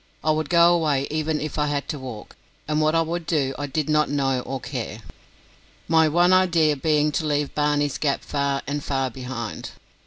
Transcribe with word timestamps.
I 0.23 0.31
would 0.31 0.49
go 0.49 0.73
away 0.73 1.05
even 1.11 1.39
if 1.39 1.59
I 1.59 1.67
had 1.67 1.87
to 1.89 1.99
walk, 1.99 2.35
and 2.67 2.81
what 2.81 2.95
I 2.95 3.03
would 3.03 3.27
do 3.27 3.53
I 3.59 3.67
did 3.67 3.87
not 3.87 4.09
know 4.09 4.39
or 4.39 4.59
care, 4.59 5.01
my 5.87 6.07
one 6.07 6.33
idea 6.33 6.75
being 6.75 7.11
to 7.11 7.27
leave 7.27 7.53
Barney's 7.53 7.99
Gap 7.99 8.23
far 8.23 8.63
and 8.65 8.83
far 8.83 9.11
behind. 9.11 9.69